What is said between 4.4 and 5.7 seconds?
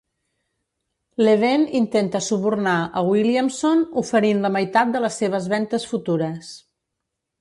la meitat de les seves